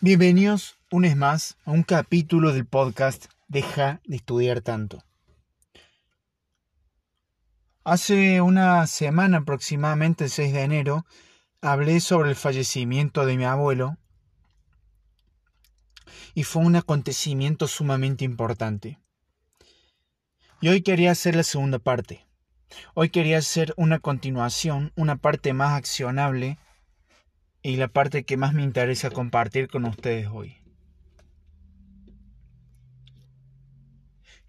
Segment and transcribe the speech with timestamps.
[0.00, 5.02] Bienvenidos un vez más a un capítulo del podcast Deja de estudiar tanto.
[7.82, 11.06] Hace una semana aproximadamente, el 6 de enero,
[11.60, 13.96] hablé sobre el fallecimiento de mi abuelo
[16.32, 19.00] y fue un acontecimiento sumamente importante.
[20.60, 22.24] Y hoy quería hacer la segunda parte.
[22.94, 26.56] Hoy quería hacer una continuación, una parte más accionable
[27.68, 30.56] y la parte que más me interesa compartir con ustedes hoy.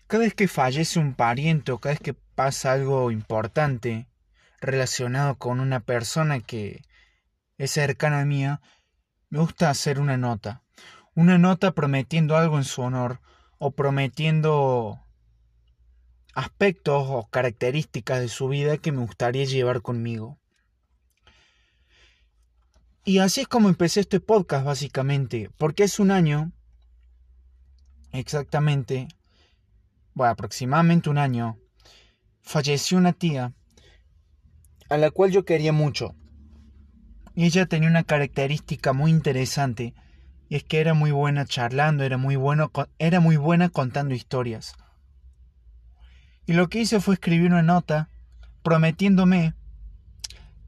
[0.07, 4.07] Cada vez que fallece un pariente o cada vez que pasa algo importante
[4.61, 6.81] relacionado con una persona que
[7.57, 8.61] es cercana a mía,
[9.29, 10.63] me gusta hacer una nota.
[11.13, 13.19] Una nota prometiendo algo en su honor
[13.57, 14.97] o prometiendo
[16.33, 20.38] aspectos o características de su vida que me gustaría llevar conmigo.
[23.05, 26.51] Y así es como empecé este podcast básicamente, porque es un año,
[28.11, 29.07] exactamente,
[30.13, 31.57] bueno, aproximadamente un año,
[32.41, 33.53] falleció una tía
[34.89, 36.15] a la cual yo quería mucho.
[37.35, 39.93] Y ella tenía una característica muy interesante,
[40.49, 44.73] y es que era muy buena charlando, era muy, bueno, era muy buena contando historias.
[46.45, 48.09] Y lo que hice fue escribir una nota
[48.63, 49.53] prometiéndome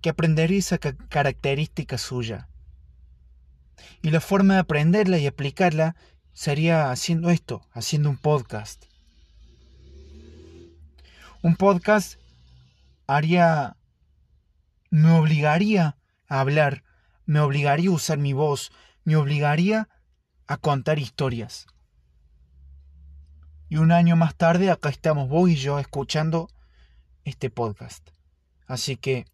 [0.02, 2.47] que aprendería esa característica suya.
[4.02, 5.95] Y la forma de aprenderla y aplicarla
[6.33, 8.85] sería haciendo esto, haciendo un podcast.
[11.43, 12.19] Un podcast
[13.08, 13.77] haría,
[14.89, 16.83] me obligaría a hablar,
[17.25, 18.71] me obligaría a usar mi voz,
[19.03, 19.89] me obligaría
[20.47, 21.67] a contar historias.
[23.69, 26.49] Y un año más tarde acá estamos vos y yo escuchando
[27.23, 28.09] este podcast.
[28.67, 29.25] Así que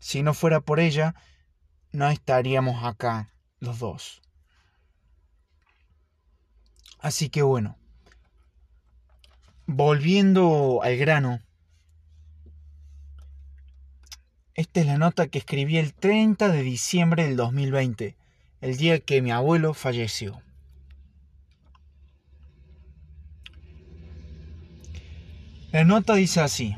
[0.00, 1.14] si no fuera por ella,
[1.92, 4.22] no estaríamos acá los dos.
[6.98, 7.78] Así que bueno,
[9.66, 11.40] volviendo al grano,
[14.54, 18.16] esta es la nota que escribí el 30 de diciembre del 2020,
[18.60, 20.42] el día que mi abuelo falleció.
[25.72, 26.76] La nota dice así.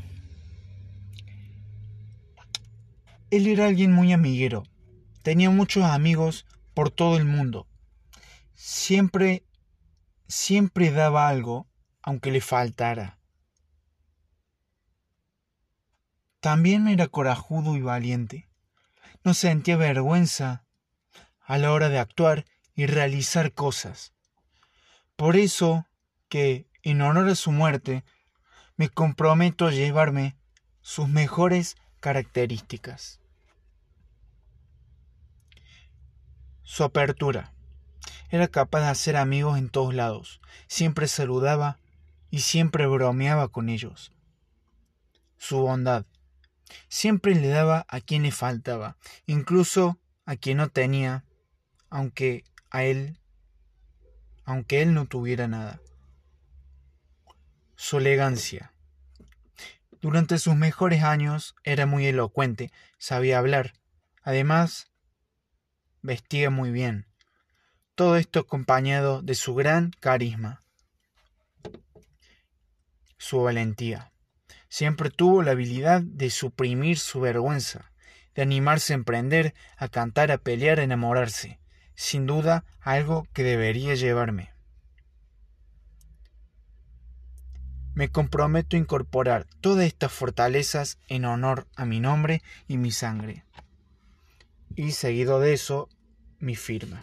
[3.32, 4.62] Él era alguien muy amiguero.
[5.22, 6.44] Tenía muchos amigos
[6.74, 7.66] por todo el mundo.
[8.54, 9.46] Siempre,
[10.28, 11.66] siempre daba algo,
[12.02, 13.18] aunque le faltara.
[16.40, 18.50] También era corajudo y valiente.
[19.24, 20.66] No sentía vergüenza
[21.40, 22.44] a la hora de actuar
[22.74, 24.12] y realizar cosas.
[25.16, 25.86] Por eso
[26.28, 28.04] que, en honor a su muerte,
[28.76, 30.36] me comprometo a llevarme
[30.82, 33.21] sus mejores características.
[36.72, 37.52] Su apertura.
[38.30, 40.40] Era capaz de hacer amigos en todos lados.
[40.68, 41.78] Siempre saludaba
[42.30, 44.10] y siempre bromeaba con ellos.
[45.36, 46.06] Su bondad.
[46.88, 48.96] Siempre le daba a quien le faltaba,
[49.26, 51.26] incluso a quien no tenía,
[51.90, 53.18] aunque a él,
[54.46, 55.78] aunque él no tuviera nada.
[57.76, 58.72] Su elegancia.
[60.00, 63.74] Durante sus mejores años era muy elocuente, sabía hablar.
[64.22, 64.91] Además,
[66.02, 67.06] vestía muy bien.
[67.94, 70.64] Todo esto acompañado de su gran carisma,
[73.18, 74.12] su valentía.
[74.68, 77.92] Siempre tuvo la habilidad de suprimir su vergüenza,
[78.34, 81.60] de animarse a emprender, a cantar, a pelear, a enamorarse.
[81.94, 84.50] Sin duda, algo que debería llevarme.
[87.94, 93.44] Me comprometo a incorporar todas estas fortalezas en honor a mi nombre y mi sangre
[94.76, 95.88] y seguido de eso
[96.38, 97.02] mi firma.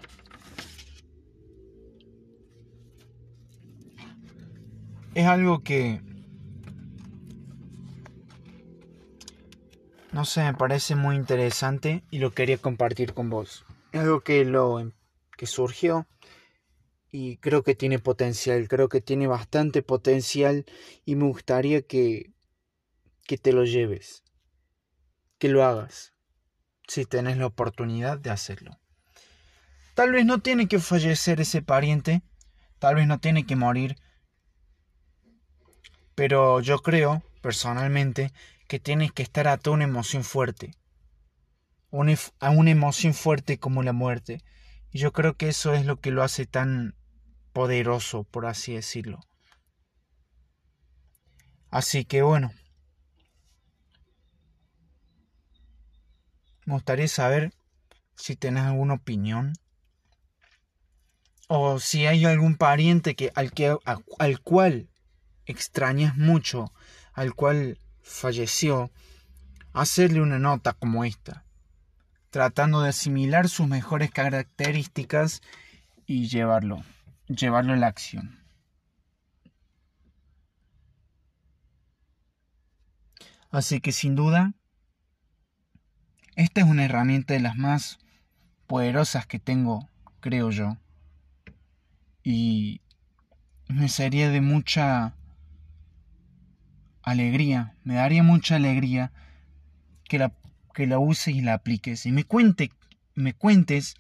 [5.16, 6.02] Es algo que
[10.12, 13.66] no sé, me parece muy interesante y lo quería compartir con vos.
[13.91, 14.91] Es algo que lo
[15.38, 16.07] que surgió
[17.12, 20.66] y creo que tiene potencial, creo que tiene bastante potencial
[21.06, 22.33] y me gustaría que
[23.25, 24.24] que te lo lleves,
[25.38, 26.13] que lo hagas
[26.89, 28.77] si tenés la oportunidad de hacerlo.
[29.94, 32.24] Tal vez no tiene que fallecer ese pariente,
[32.80, 33.95] tal vez no tiene que morir,
[36.15, 38.33] pero yo creo, personalmente,
[38.68, 40.75] que tienes que estar a una emoción fuerte,
[42.39, 44.44] a una emoción fuerte como la muerte.
[44.92, 46.95] Y yo creo que eso es lo que lo hace tan
[47.53, 49.19] poderoso, por así decirlo.
[51.69, 52.51] Así que bueno,
[56.69, 57.51] Me gustaría saber
[58.16, 59.54] si tenés alguna opinión
[61.48, 63.75] o si hay algún pariente que, al, que,
[64.19, 64.88] al cual
[65.48, 66.71] extrañas mucho,
[67.13, 68.92] al cual falleció,
[69.74, 71.44] hacerle una nota como esta,
[72.30, 75.42] tratando de asimilar sus mejores características
[76.06, 76.83] y llevarlo,
[77.25, 78.45] llevarlo a la acción.
[83.50, 84.54] Así que sin duda,
[86.50, 88.00] esta es una herramienta de las más
[88.66, 89.88] poderosas que tengo,
[90.19, 90.78] creo yo.
[92.24, 92.81] Y
[93.68, 95.13] me sería de mucha
[97.04, 99.12] alegría, me daría mucha alegría
[100.06, 100.34] que la,
[100.74, 102.07] que la uses y la apliques.
[102.07, 102.72] Y me, cuente,
[103.13, 103.94] me cuentes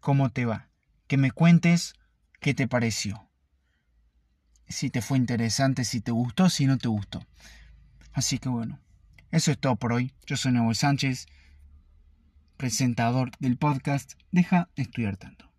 [0.00, 0.66] cómo te va.
[1.06, 1.94] Que me cuentes
[2.40, 3.28] qué te pareció.
[4.66, 7.24] Si te fue interesante, si te gustó, si no te gustó.
[8.12, 8.80] Así que bueno,
[9.30, 10.12] eso es todo por hoy.
[10.26, 11.26] Yo soy Nuevo Sánchez,
[12.56, 15.50] presentador del podcast Deja de estudiar tanto.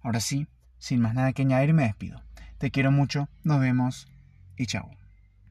[0.00, 0.46] Ahora sí,
[0.78, 2.22] sin más nada que añadir, me despido.
[2.58, 4.08] Te quiero mucho, nos vemos
[4.56, 4.97] y chao.